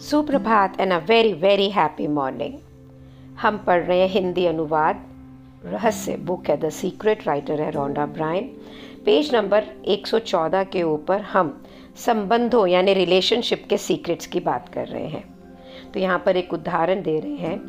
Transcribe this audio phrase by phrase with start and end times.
[0.00, 2.54] सुप्रभात and a very very happy morning
[3.38, 5.02] हम पढ़ रहे हैं हिंदी अनुवाद।
[5.64, 8.46] रहस्य बुक है द सीक्रेट राइटर है रोंडा ब्राइन
[9.04, 11.62] पेज नंबर 114 के ऊपर हम
[11.96, 15.24] संबंधों, यानी रिलेशनशिप के सीक्रेट्स की बात कर रहे हैं।
[15.94, 17.60] तो यहाँ पर एक उदाहरण दे रहे हैं।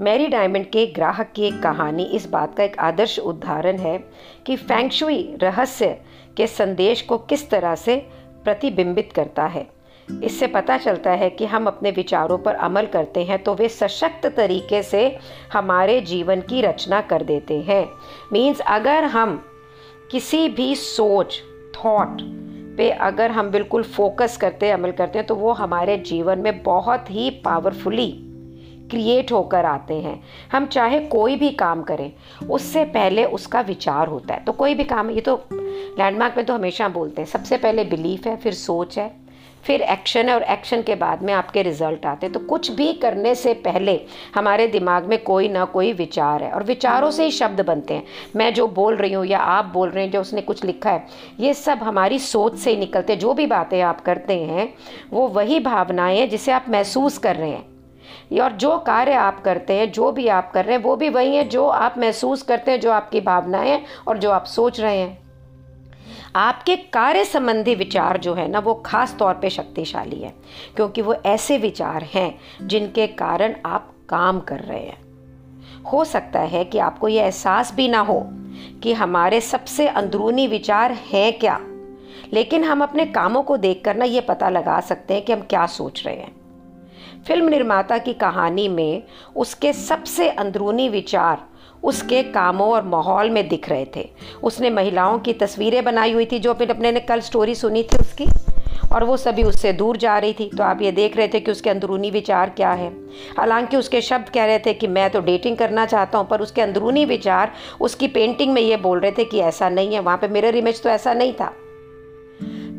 [0.00, 3.98] मैरी डायमंड के ग्राहक की एक कहानी। इस बात का एक आदर्श उदाहरण है
[4.46, 5.98] कि फैंगशुई रहस्य
[6.36, 7.96] के संदेश को किस तरह से
[8.44, 9.73] प्रतिबिंबित करता है।
[10.08, 14.26] इससे पता चलता है कि हम अपने विचारों पर अमल करते हैं तो वे सशक्त
[14.26, 15.06] तरीके से
[15.52, 17.84] हमारे जीवन की रचना कर देते हैं।
[18.32, 19.42] मीन्स अगर हम
[20.10, 21.40] किसी भी सोच
[21.76, 22.22] थॉट
[22.76, 27.10] पे अगर हम बिल्कुल फोकस करते, अमल करते हैं तो वो हमारे जीवन में बहुत
[27.10, 28.10] ही पावरफुली
[28.90, 32.12] क्रिएट होकर आते हैं। हम चाहे कोई भी काम करें,
[32.50, 36.54] उससे पहले उसका विचार होता है। तो कोई भी काम, ये तो लैंडमार्क में तो
[36.54, 39.23] हमेशा बोलते हैं, सबसे पहले बिलीफ है, फिर सोच है।
[39.66, 42.92] फिर एक्शन है और एक्शन के बाद में आपके रिज़ल्ट आते हैं। तो कुछ भी
[42.92, 44.00] करने से पहले
[44.34, 48.04] हमारे दिमाग में कोई ना कोई विचार है और विचारों से ही शब्द बनते हैं।
[48.36, 51.06] मैं जो बोल रही हूँ या आप बोल रहे हैं, जो उसने कुछ लिखा है,
[51.40, 54.74] ये सब हमारी सोच से ही निकलते हैं। जो भी बातें आप करते हैं,
[55.10, 57.72] वो वही भावनाएँ हैं जिसे आप महसूस कर रहे हैं।
[58.42, 61.36] और जो कार्य आप करते हैं, जो भी आप कर रहे हैं, वो भी वही
[61.36, 64.96] है जो आप महसूस करते हैं, जो आपकी भावनाएँ हैं और जो आप सोच रहे
[64.96, 65.23] हैं।
[66.36, 70.32] आपके कार्य संबंधी विचार जो है ना, वो खास तौर पे शक्तिशाली है,
[70.76, 75.02] क्योंकि वो ऐसे विचार हैं जिनके कारण आप काम कर रहे हैं।
[75.84, 78.20] हो सकता है कि आपको ये एहसास भी ना हो
[78.82, 81.58] कि हमारे सबसे अंदरूनी विचार हैं क्या,
[82.32, 85.66] लेकिन हम अपने कामों को देखकर ना ये पता लगा सकते हैं कि हम क्या
[85.66, 86.34] सोच रहे हैं।
[87.26, 89.02] फ़िल्म निर्माता की कहानी में
[89.36, 91.46] उसके सबसे अंदरूनी विचार
[91.84, 94.08] उसके कामों और माहौल में दिख रहे थे।
[94.42, 97.96] उसने महिलाओं की तस्वीरें बनाई हुई थी, जो फिर अपने ने कल स्टोरी सुनी थी
[97.96, 98.26] उसकी,
[98.92, 101.50] और वो सभी उससे दूर जा रही थी। तो आप ये देख रहे थे कि
[101.50, 102.92] उसके अंदरूनी विचार क्या है।
[103.38, 106.62] हालाँकि उसके शब्द कह रहे थे कि मैं तो डेटिंग करना चाहता हूँ, पर उसके
[106.62, 110.28] अंदरूनी विचार, उसकी पेंटिंग में ये बोल रहे थे कि ऐसा नहीं है, वहाँ पर
[110.28, 111.52] मिरर इमेज तो ऐसा नहीं था।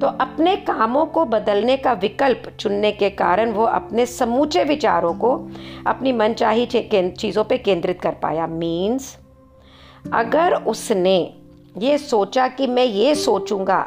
[0.02, 5.32] तो अपने कामों को बदलने का विकल्प चुनने के कारण वो अपने समूचे विचारों को
[5.88, 9.18] अपनी मनचाही चीज़ों पे केंद्रित कर पाया। मीन्स
[10.14, 11.18] अगर उसने
[11.78, 13.86] ये सोचा कि मैं ये सोचूँगा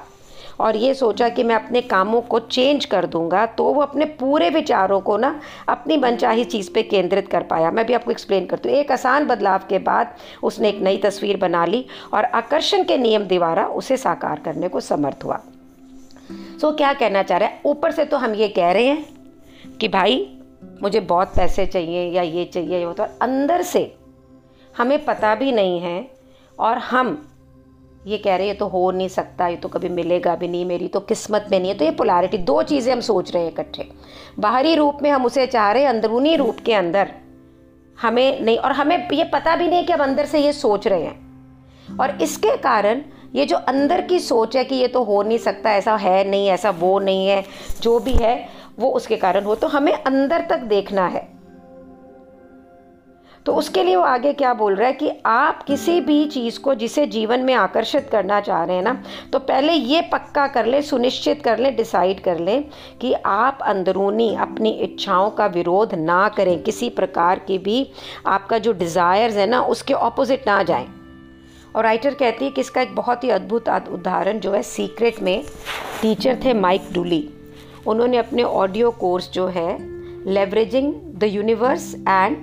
[0.61, 4.49] और ये सोचा कि मैं अपने कामों को चेंज कर दूँगा तो वो अपने पूरे
[4.51, 5.35] विचारों को ना
[5.69, 9.27] अपनी मनचाही चीज़ पे केंद्रित कर पाया। मैं भी आपको एक्सप्लेन करती हूँ। एक आसान
[9.27, 13.97] बदलाव के बाद उसने एक नई तस्वीर बना ली और आकर्षण के नियम द्वारा उसे
[13.97, 15.41] साकार करने को समर्थ हुआ।
[16.61, 17.61] सो क्या कहना चाह रहा है?
[17.67, 20.27] ऊपर से तो हम ये कह रहे हैं कि भाई,
[20.83, 23.83] मुझे बहुत पैसे चाहिए या ये चाहिए वो तो अंदर से
[24.75, 26.11] हमें पता भी नहीं है
[26.59, 27.17] और हम
[28.07, 30.65] ये कह रहे हैं, ये तो हो नहीं सकता, ये तो कभी मिलेगा भी नहीं,
[30.65, 33.51] मेरी तो किस्मत में नहीं है। तो ये पोलारिटी दो चीज़ें हम सोच रहे हैं
[33.53, 33.89] इकट्ठे।
[34.39, 37.11] बाहरी रूप में हम उसे चाह रहे हैं, अंदरूनी रूप के अंदर
[37.99, 40.87] हमें नहीं, और हमें ये पता भी नहीं है कि हम अंदर से ये सोच
[40.87, 43.03] रहे हैं। और इसके कारण
[43.35, 46.49] ये जो अंदर की सोच है कि ये तो हो नहीं सकता, ऐसा है नहीं,
[46.49, 47.45] ऐसा वो नहीं है,
[47.83, 51.27] जो भी है, वो उसके कारण हो। तो हमें अंदर तक देखना है।
[53.47, 56.75] तो उसके लिए वो आगे क्या बोल रहा है कि आप किसी भी चीज़ को
[56.75, 58.93] जिसे जीवन में आकर्षित करना चाह रहे हैं ना
[59.33, 62.65] तो पहले ये पक्का कर लें, सुनिश्चित कर लें, डिसाइड कर लें
[63.01, 67.87] कि आप अंदरूनी अपनी इच्छाओं का विरोध ना करें, किसी प्रकार की भी
[68.27, 70.87] आपका जो डिज़ायर्स है ना, उसके ऑपोजिट ना जाएँ।
[71.79, 75.45] और राइटर कहती है कि इसका एक बहुत ही अद्भुत उदाहरण जो है सीक्रेट में
[76.03, 77.29] टीचर थे माइक डूली
[77.87, 79.77] उन्होंने अपने ऑडियो कोर्स जो है
[80.27, 82.37] leveraging the universe and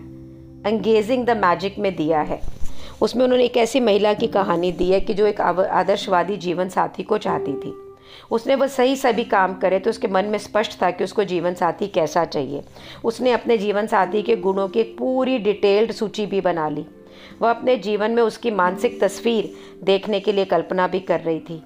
[0.68, 2.40] engaging the magic में दिया है।
[3.02, 7.04] उसमें उन्होंने एक ऐसी महिला की कहानी दी है कि जो एक आदर्शवादी जीवन साथी
[7.04, 7.74] को चाहती थी।
[8.32, 11.54] उसने वह सही सभी काम करे तो उसके मन में स्पष्ट था कि उसको जीवन
[11.54, 12.64] साथी कैसा चाहिए।
[13.04, 16.86] उसने अपने जीवन साथी के गुणों की एक पूरी डिटेल्ड सूची भी बना ली।
[17.42, 19.54] वह अपने जीवन में उसकी मानसिक तस्वीर
[19.84, 21.62] देखने के लिए कल्पना भी कर रही थी।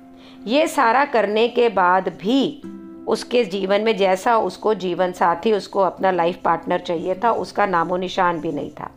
[0.47, 2.62] ये सारा करने के बाद भी
[3.07, 7.97] उसके जीवन में जैसा उसको जीवन साथी, उसको अपना लाइफ पार्टनर चाहिए था, उसका नामो
[7.97, 8.91] निशान भी नहीं था।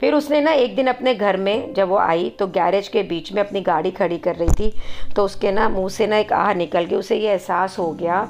[0.00, 3.32] फिर उसने ना एक दिन अपने घर में जब वो आई तो गैरेज के बीच
[3.32, 4.72] में अपनी गाड़ी खड़ी कर रही थी
[5.16, 8.22] तो उसके ना मुँह से ना एक आह निकल गई, उसे ये एहसास हो गया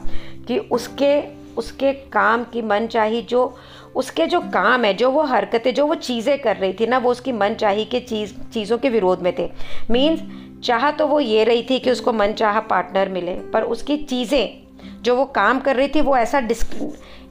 [0.49, 1.21] कि उसके
[1.57, 3.55] उसके काम की मन चाही जो
[3.97, 7.11] उसके जो काम है, जो वो हरकतें, जो वो चीज़ें कर रही थी ना, वो
[7.11, 9.51] उसकी मन चाही के चीज़, चीज़ों के विरोध में थे।
[9.91, 10.23] मीन्स
[10.65, 15.03] चाह तो वो ये रही थी कि उसको मन चाह पार्टनर मिले, पर उसकी चीज़ें,
[15.03, 16.43] जो वो काम कर रही थी, वो ऐसा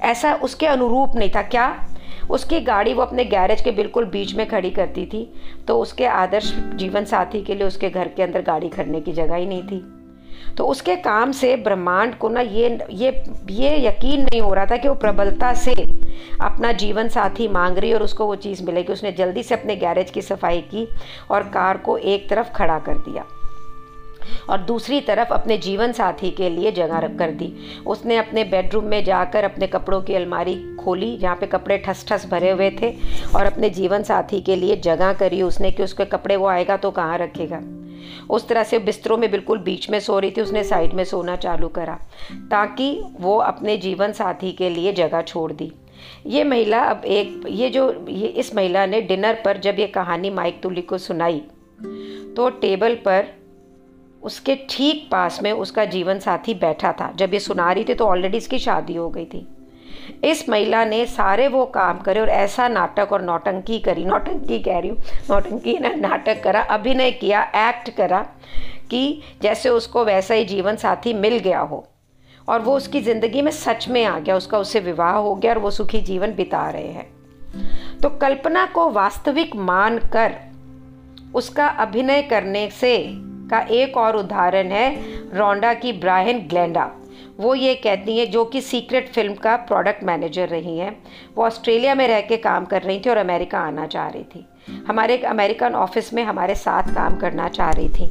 [0.01, 1.85] ऐसा उसके अनुरूप नहीं था। क्या?
[2.29, 5.23] उसकी गाड़ी वो अपने गैरेज के बिल्कुल बीच में खड़ी करती थी
[5.67, 9.35] तो उसके आदर्श जीवन साथी के लिए उसके घर के अंदर गाड़ी खड़ने की जगह
[9.35, 9.98] ही नहीं थी।
[10.59, 13.09] तो उसके काम से ब्रह्मांड को ना ये ये
[13.49, 15.73] ये यकीन नहीं हो रहा था कि वो प्रबलता से
[16.41, 20.11] अपना जीवन साथी मांग रही और उसको वो चीज़ मिलेगी। उसने जल्दी से अपने गैरेज
[20.11, 20.87] की सफ़ाई की
[21.31, 23.25] और कार को एक तरफ़ खड़ा कर दिया
[24.49, 27.53] और दूसरी तरफ़ अपने जीवन साथी के लिए जगह रख कर दी।
[27.87, 32.27] उसने अपने बेडरूम में जाकर अपने कपड़ों की अलमारी खोली, जहाँ पे कपड़े ठस ठस
[32.31, 32.95] भरे हुए थे
[33.35, 36.91] और अपने जीवन साथी के लिए जगह करी। उसने कि उसके कपड़े, वो आएगा तो
[36.91, 37.61] कहाँ रखेगा?
[38.29, 41.35] उस तरह से बिस्तरों में बिल्कुल बीच में सो रही थी, उसने साइड में सोना
[41.35, 41.99] चालू करा,
[42.51, 45.71] ताकि वो अपने जीवन साथी के लिए जगह छोड़ दी।
[46.25, 50.29] ये महिला अब एक, ये जो, ये इस महिला ने डिनर पर जब ये कहानी
[50.29, 51.41] माइक तुली को सुनाई
[52.35, 53.25] तो टेबल पर
[54.23, 58.05] उसके ठीक पास में उसका जीवन साथी बैठा था। जब ये सुना रही थी तो
[58.05, 59.47] ऑलरेडी इसकी शादी हो गई थी।
[60.23, 64.79] इस महिला ने सारे वो काम करे और ऐसा नाटक और नौटंकी करी। नौटंकी कह
[64.79, 64.97] रही हूँ,
[65.29, 68.21] नौटंकी ना नाटक करा, अभिनय किया एक्ट करा
[68.89, 71.85] कि जैसे उसको वैसा ही जीवन साथी मिल गया हो।
[72.47, 75.59] और वो उसकी ज़िंदगी में सच में आ गया, उसका उससे विवाह हो गया और
[75.59, 80.35] वो सुखी जीवन बिता रहे हैं। तो कल्पना को वास्तविक मान कर
[81.35, 82.97] उसका अभिनय करने से
[83.51, 84.89] का एक और उदाहरण है
[85.37, 86.89] रोंडा की ब्राहन ग्लैंडा।
[87.39, 91.03] वो ये कहती हैं जो कि सीक्रेट फ़िल्म का प्रोडक्ट मैनेजर रही हैं।
[91.35, 94.45] वो ऑस्ट्रेलिया में रह के काम कर रही थी और अमेरिका आना चाह रही थी।
[94.87, 98.07] हमारे एक अमेरिकन ऑफ़िस में हमारे साथ काम करना चाह रही थी।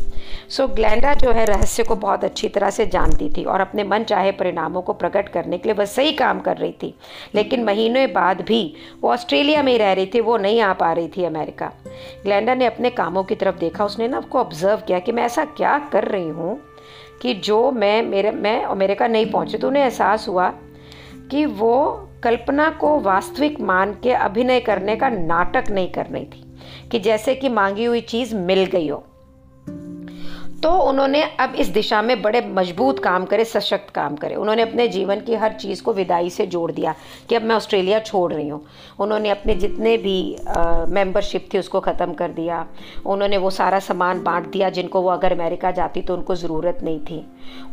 [0.48, 3.84] सो so, ग्लैंडा जो है रहस्य को बहुत अच्छी तरह से जानती थी और अपने
[3.84, 6.94] मन चाहे परिणामों को प्रकट करने के लिए वह सही काम कर रही थी।
[7.34, 10.92] लेकिन महीनों बाद भी वो ऑस्ट्रेलिया में ही रह रही थी वो नहीं आ पा
[10.92, 11.72] रही थी अमेरिका
[12.22, 15.44] ग्लैंडा ने अपने कामों की तरफ़ देखा उसने ना उसको ऑब्ज़र्व किया कि मैं ऐसा
[15.44, 16.60] क्या कर रही हूँ?
[17.22, 20.48] कि जो मैं, मेरे, मैं अमेरिका नहीं पहुँची तो उन्हें एहसास हुआ
[21.30, 26.44] कि वो कल्पना को वास्तविक मान के अभिनय करने का नाटक नहीं कर रही थी,
[26.90, 29.04] कि जैसे कि मांगी हुई चीज़ मिल गई हो।
[30.62, 34.86] तो उन्होंने अब इस दिशा में बड़े मज़बूत काम करे, सशक्त काम करे। उन्होंने अपने
[34.88, 36.94] जीवन की हर चीज़ को विदाई से जोड़ दिया
[37.28, 38.60] कि अब मैं ऑस्ट्रेलिया छोड़ रही हूँ।
[39.00, 40.36] उन्होंने अपने जितने भी
[40.90, 42.66] मेंबरशिप थी उसको ख़त्म कर दिया।
[43.06, 47.00] उन्होंने वो सारा सामान बांट दिया जिनको वो अगर अमेरिका जाती तो उनको ज़रूरत नहीं
[47.00, 47.24] थी।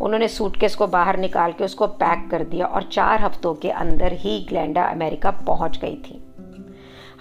[0.01, 4.13] उन्होंने सूटकेस को बाहर निकाल के उसको पैक कर दिया और चार हफ्तों के अंदर
[4.15, 6.21] ही ग्लैंडा अमेरिका पहुँच गई थी।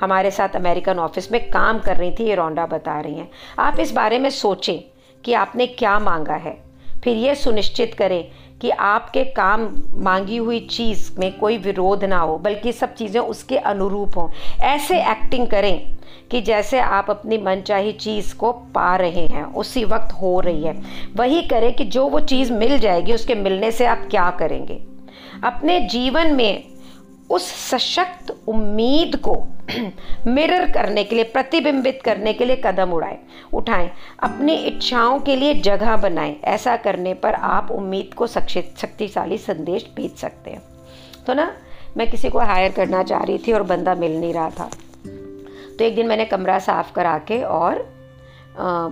[0.01, 3.81] हमारे साथ अमेरिकन ऑफ़िस में काम कर रही थी, ये रोंडा बता रही हैं। आप
[3.81, 4.81] इस बारे में सोचें
[5.25, 6.65] कि आपने क्या मांगा है।
[7.05, 8.29] फिर ये सुनिश्चित करें
[8.61, 13.57] कि आपके काम मांगी हुई चीज़ में कोई विरोध ना हो, बल्कि सब चीज़ें उसके
[13.57, 14.29] अनुरूप हों।
[14.61, 15.95] ऐसे एक्टिंग करें
[16.31, 20.83] कि जैसे आप अपनी मनचाही चीज़ को पा रहे हैं, उसी वक्त हो रही है।
[21.17, 24.83] वही करें कि जो वो चीज़ मिल जाएगी, उसके मिलने से आप क्या करेंगे?
[25.45, 26.74] अपने जीवन में
[27.35, 29.35] उस सशक्त उम्मीद को
[30.27, 33.19] मिरर करने के लिए, प्रतिबिंबित करने के लिए कदम उड़ाएँ।
[33.53, 33.91] उठाएँ।
[34.23, 40.17] अपनी इच्छाओं के लिए जगह बनाएँ। ऐसा करने पर आप उम्मीद को शक्तिशाली संदेश भेज
[40.17, 40.63] सकते हैं।
[41.27, 41.53] तो ना,
[41.97, 44.71] मैं किसी को हायर करना चाह रही थी और बंदा मिल नहीं रहा था।
[45.79, 47.95] तो एक दिन मैंने कमरा साफ़ करा के और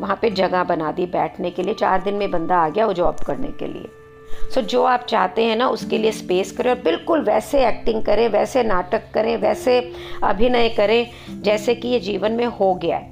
[0.00, 2.92] वहाँ पे जगह बना दी बैठने के लिए। चार दिन में बंदा आ गया वो
[2.92, 3.88] जॉब करने के लिए।
[4.32, 8.02] सो so, जो आप चाहते हैं ना उसके लिए स्पेस करें और बिल्कुल वैसे एक्टिंग
[8.04, 9.80] करें वैसे नाटक करें वैसे
[10.24, 13.10] अभिनय करें जैसे कि ये जीवन में हो गया है।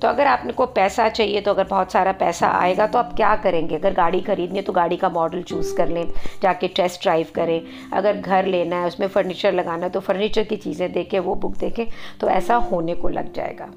[0.00, 3.34] तो अगर आपने को पैसा चाहिए तो अगर बहुत सारा पैसा आएगा तो आप क्या
[3.36, 3.76] करेंगे?
[3.76, 6.12] अगर गाड़ी खरीदनी है तो गाड़ी का मॉडल चूज़ कर लें
[6.42, 7.60] जाके टेस्ट ड्राइव करें।
[7.92, 11.56] अगर घर लेना है उसमें फर्नीचर लगाना है तो फर्नीचर की चीज़ें देखें वो बुक
[11.56, 11.84] देखें
[12.20, 13.70] तो ऐसा होने को लग जाएगा।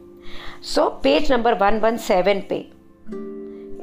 [0.63, 2.65] So page number one one seven पे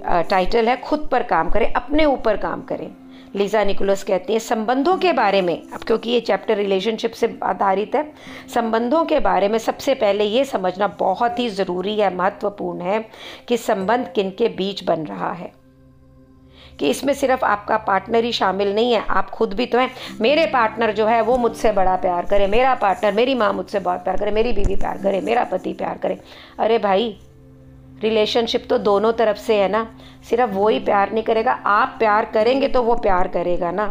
[0.09, 2.91] टाइटल है, खुद पर काम करें, अपने ऊपर काम करें।
[3.37, 7.95] लीजा निकोलस कहती हैं, संबंधों के बारे में, अब क्योंकि ये चैप्टर रिलेशनशिप से आधारित
[7.95, 8.13] है,
[8.55, 13.09] संबंधों के बारे में सबसे पहले ये समझना बहुत ही ज़रूरी है, महत्वपूर्ण है
[13.49, 15.53] कि संबंध किन के बीच बन रहा है।
[16.79, 20.47] कि इसमें सिर्फ़ आपका पार्टनर ही शामिल नहीं है, आप खुद भी तो हैं। मेरे
[20.47, 24.17] पार्टनर जो है, वो मुझसे बड़ा प्यार करे, मेरा पार्टनर मेरी माँ मुझसे बहुत प्यार
[24.17, 26.21] करे, मेरी बीवी प्यार करे, मेरा पति प्यार करे।
[26.59, 27.19] अरे भाई
[28.03, 29.87] रिलेशनशिप तो दोनों तरफ़ से है ना।
[30.31, 33.87] सिर्फ़ वो ही प्यार नहीं करेगा आप प्यार करेंगे तो वो प्यार करेगा ना।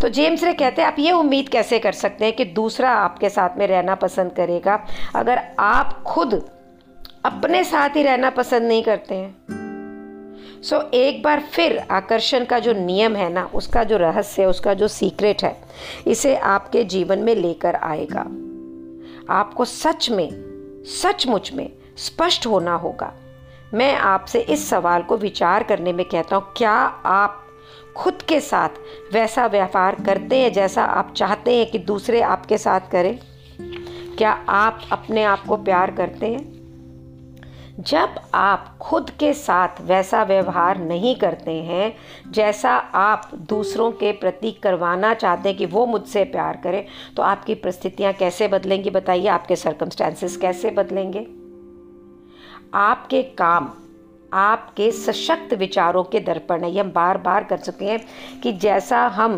[0.00, 3.28] तो जेम्स रे कहते हैं आप ये उम्मीद कैसे कर सकते हैं कि दूसरा आपके
[3.28, 4.84] साथ में रहना पसंद करेगा?
[5.14, 6.34] अगर आप खुद
[7.24, 9.34] अपने साथ ही रहना पसंद नहीं करते हैं
[10.62, 14.48] सो so, एक बार फिर आकर्षण का जो नियम है ना उसका जो रहस्य है
[14.48, 15.56] उसका जो सीक्रेट है
[16.06, 18.26] इसे आपके जीवन में लेकर आएगा।
[19.34, 20.28] आपको सच में
[21.02, 23.12] सचमुच में स्पष्ट होना होगा।
[23.74, 27.42] मैं आपसे इस सवाल को विचार करने में कहता हूँ, क्या आप
[27.96, 28.68] खुद के साथ
[29.12, 33.18] वैसा व्यवहार करते हैं जैसा आप चाहते हैं कि दूसरे आपके साथ करें?
[34.18, 36.54] क्या आप अपने आप को प्यार करते हैं?
[37.80, 41.92] जब आप खुद के साथ वैसा व्यवहार नहीं करते हैं,
[42.32, 46.84] जैसा आप दूसरों के प्रति करवाना चाहते हैं कि वो मुझसे प्यार करें
[47.16, 49.26] तो आपकी परिस्थितियाँ कैसे बदलेंगी बताइए?
[49.26, 51.26] आपके सर्कमस्टेंसेस कैसे बदलेंगे?
[52.76, 53.70] आपके काम,
[54.32, 58.00] आपके सशक्त विचारों के दर्पण है। ये हम बार बार कर चुके हैं
[58.42, 59.36] कि जैसा हम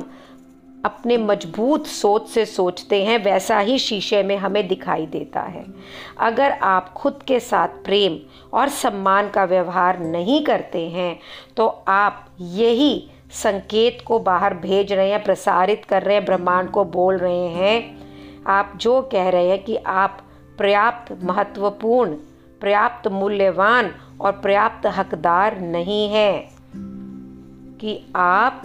[0.85, 5.65] अपने मज़बूत सोच से सोचते हैं, वैसा ही शीशे में हमें दिखाई देता है।
[6.21, 8.19] अगर आप खुद के साथ प्रेम
[8.53, 11.19] और सम्मान का व्यवहार नहीं करते हैं
[11.57, 16.85] तो आप यही संकेत को बाहर भेज रहे हैं, प्रसारित कर रहे हैं, ब्रह्मांड को
[16.87, 20.23] बोल रहे हैं। आप जो कह रहे हैं कि आप
[20.59, 22.17] पर्याप्त, महत्वपूर्ण
[22.63, 26.59] पर्याप्त मूल्यवान और पर्याप्त हकदार नहीं हैं।
[27.79, 28.63] कि आप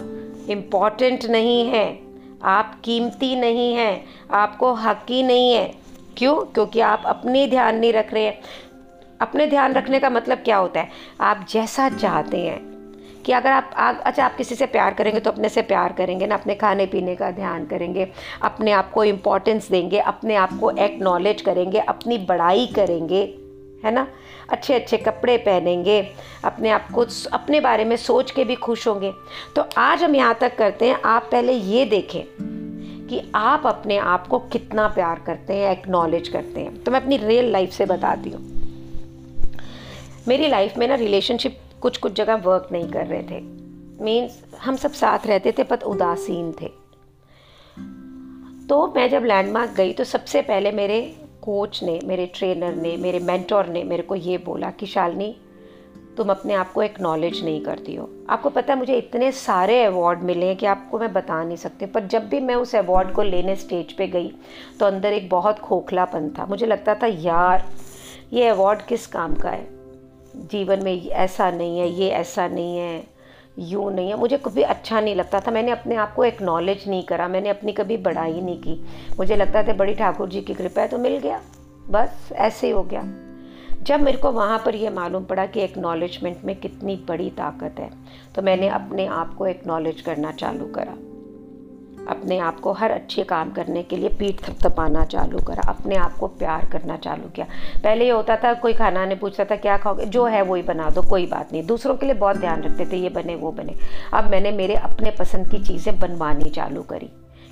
[0.48, 2.00] इंपॉर्टेंट नहीं हैं,
[2.42, 5.74] आप कीमती नहीं हैं, आपको हक ही नहीं है।
[6.16, 6.34] क्यों?
[6.34, 8.40] क्योंकि आप अपनी ध्यान नहीं रख रहे हैं।
[9.20, 10.88] अपने ध्यान रखने का मतलब क्या होता है?
[11.20, 12.74] आप जैसा चाहते हैं
[13.26, 16.26] कि अगर आप आग अच्छा आप किसी से प्यार करेंगे तो अपने से प्यार करेंगे
[16.26, 20.70] ना, अपने खाने पीने का ध्यान करेंगे, अपने आप को इम्पोर्टेंस देंगे, अपने आप को
[20.70, 23.43] एक्नॉलेज करेंगे, अपनी बड़ाई करेंगे।
[23.84, 24.06] है ना?
[24.48, 26.00] अच्छे अच्छे कपड़े पहनेंगे,
[26.44, 29.12] अपने आप को अपने बारे में सोच के भी खुश होंगे।
[29.56, 32.22] तो आज हम यहाँ तक करते हैं, आप पहले ये देखें
[33.08, 37.16] कि आप अपने आप को कितना प्यार करते हैं एक्नॉलेज करते हैं। तो मैं अपनी
[37.16, 38.42] रियल लाइफ से बताती हूँ।
[40.28, 43.40] मेरी लाइफ में ना रिलेशनशिप कुछ कुछ जगह वर्क नहीं कर रहे थे।
[44.04, 46.68] मीन्स हम सब साथ रहते थे पर उदासीन थे।
[48.68, 53.18] तो मैं जब लैंडमार्क गई तो सबसे पहले मेरे कोच ने, मेरे ट्रेनर ने, मेरे
[53.18, 55.36] मेंटोर ने मेरे को ये बोला कि, शालनी,
[56.16, 60.20] तुम अपने आप को एक्नॉलेज नहीं करती हो। आपको पता है मुझे इतने सारे अवार्ड
[60.20, 63.22] मिले हैं कि आपको मैं बता नहीं सकती। पर जब भी मैं उस अवार्ड को
[63.22, 64.32] लेने स्टेज पे गई
[64.80, 67.64] तो अंदर एक बहुत खोखलापन था। मुझे लगता था, यार,
[68.32, 69.68] ये अवार्ड किस काम का है?
[70.36, 73.13] जीवन में ऐसा नहीं है, ये ऐसा नहीं है।
[73.58, 77.02] यूँ नहीं है। मुझे कभी अच्छा नहीं लगता था। मैंने अपने आप को एक्नॉलेज नहीं
[77.02, 78.80] करा। मैंने अपनी कभी बढ़ाई नहीं की।
[79.18, 81.40] मुझे लगता था बड़ी ठाकुर जी की कृपा है तो मिल गया।
[81.90, 83.02] बस ऐसे ही हो गया।
[83.82, 87.90] जब मेरे को वहाँ पर यह मालूम पड़ा कि एक्नॉलेजमेंट में कितनी बड़ी ताकत है
[88.34, 90.96] तो मैंने अपने आप को एक्नॉलेज करना चालू करा।
[92.08, 96.16] अपने आप को हर अच्छे काम करने के लिए पीठ थपथपाना चालू करा, अपने आप
[96.16, 97.46] को प्यार करना चालू किया।
[97.84, 100.04] पहले ये होता था, कोई खाना नहीं पूछता था क्या खाओगे?
[100.04, 102.96] जो है वही बना दो, कोई बात नहीं। दूसरों के लिए बहुत ध्यान रखते थे,
[102.96, 103.74] ये बने, वो बने।
[104.14, 107.10] अब मैंने मेरे अपने पसंद की चीज़ें बनवानी चालू करी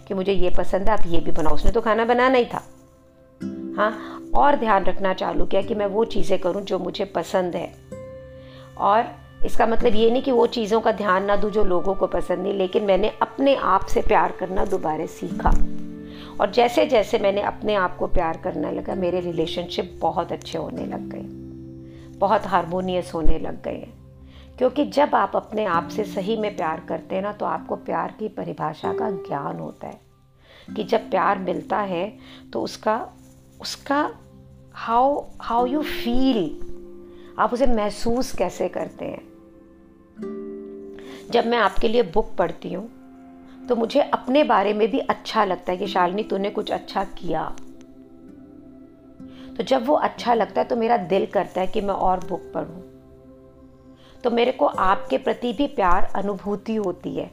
[0.08, 2.62] कि मुझे ये पसंद है, आप ये भी बनाओ। उसने तो खाना बनाना ही था।
[3.76, 7.72] हाँ और ध्यान रखना चालू किया कि मैं वो चीज़ें करूँ जो मुझे पसंद है।
[8.78, 12.06] और इसका मतलब ये नहीं कि वो चीज़ों का ध्यान ना दूँ जो लोगों को
[12.06, 15.50] पसंद नहीं, लेकिन मैंने अपने आप से प्यार करना दोबारा सीखा।
[16.40, 20.86] और जैसे जैसे मैंने अपने आप को प्यार करने लगा, मेरे रिलेशनशिप बहुत अच्छे होने
[20.86, 21.22] लग गए।
[22.18, 23.88] बहुत हारमोनियस होने लग गए
[24.58, 28.14] क्योंकि जब आप अपने आप से सही में प्यार करते हैं ना तो आपको प्यार
[28.18, 30.00] की परिभाषा का ज्ञान होता है।
[30.76, 32.18] कि जब प्यार मिलता है
[32.52, 33.08] तो उसका
[33.60, 34.10] उसका
[34.74, 36.60] हाउ हाउ यू फील
[37.38, 39.31] आप उसे महसूस कैसे करते हैं?
[41.32, 42.88] जब मैं आपके लिए बुक पढ़ती हूँ
[43.68, 47.44] तो मुझे अपने बारे में भी अच्छा लगता है कि शालिनी, तूने कुछ अच्छा किया।
[49.56, 52.50] तो जब वो अच्छा लगता है तो मेरा दिल करता है कि मैं और बुक
[52.54, 52.82] पढ़ूँ।
[54.24, 57.30] तो मेरे को आपके प्रति भी प्यार, अनुभूति होती है।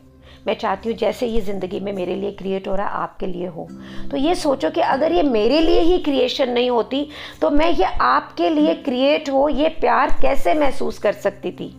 [0.47, 3.47] मैं चाहती हूँ जैसे ये ज़िंदगी में मेरे लिए क्रिएट हो रहा है, आपके लिए
[3.47, 3.67] हो।
[4.11, 7.07] तो ये सोचो कि अगर ये मेरे लिए ही क्रिएशन नहीं होती
[7.41, 11.73] तो मैं ये आपके लिए क्रिएट हो, ये प्यार कैसे महसूस कर सकती थी?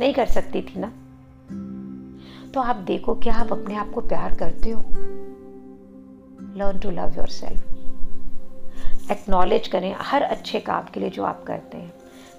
[0.00, 0.92] नहीं कर सकती थी ना?
[2.58, 4.80] तो आप देखो क्या आप अपने आप को प्यार करते हो।
[6.56, 11.92] Learn to love yourself acknowledge करें हर अच्छे काम के लिए जो आप करते हैं।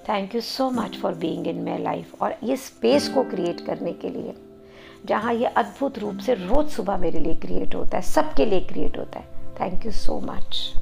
[0.08, 3.92] Thank you so much for being in my life और ये स्पेस को क्रिएट करने
[3.92, 4.34] के लिए।
[5.06, 8.98] जहाँ ये अद्भुत रूप से रोज़ सुबह मेरे लिए क्रिएट होता है, सबके लिए क्रिएट
[8.98, 9.26] होता है।
[9.60, 10.72] Thank you so much